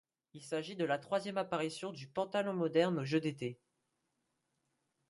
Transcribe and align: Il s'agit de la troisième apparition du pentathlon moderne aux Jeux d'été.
Il 0.33 0.41
s'agit 0.41 0.75
de 0.75 0.83
la 0.83 0.97
troisième 0.97 1.37
apparition 1.37 1.91
du 1.91 2.07
pentathlon 2.07 2.55
moderne 2.55 2.97
aux 2.97 3.05
Jeux 3.05 3.19
d'été. 3.19 3.59